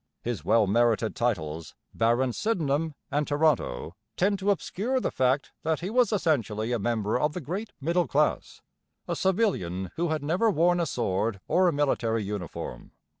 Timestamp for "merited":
0.65-1.15